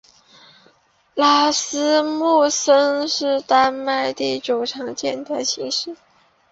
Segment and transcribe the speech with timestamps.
[1.13, 5.95] 拉斯穆森是丹麦第九常见的姓氏。